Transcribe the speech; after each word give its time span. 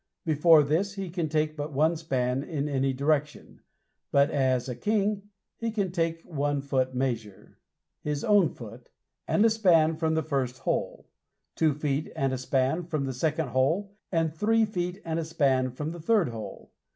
Before 0.25 0.63
this, 0.63 0.93
he 0.95 1.11
can 1.11 1.29
take 1.29 1.55
but 1.55 1.73
one 1.73 1.95
span 1.95 2.41
in 2.41 2.67
any 2.67 2.91
direction, 2.91 3.61
but 4.11 4.31
as 4.31 4.67
a 4.67 4.75
king, 4.75 5.29
he 5.57 5.69
can 5.69 5.91
take 5.91 6.23
one 6.23 6.59
foot 6.63 6.95
measure 6.95 7.59
his 7.99 8.23
own 8.23 8.49
foot 8.49 8.89
and 9.27 9.45
a 9.45 9.49
span 9.51 9.95
from 9.95 10.15
the 10.15 10.23
first 10.23 10.57
hole; 10.61 11.05
two 11.55 11.75
feet 11.75 12.11
and 12.15 12.33
a 12.33 12.39
span 12.39 12.83
from 12.83 13.05
the 13.05 13.13
second 13.13 13.49
hole, 13.49 13.93
and 14.11 14.33
three 14.33 14.65
feet 14.65 14.99
and 15.05 15.19
a 15.19 15.23
span 15.23 15.69
from 15.69 15.91
the 15.91 16.01
third 16.01 16.29
hole. 16.29 16.71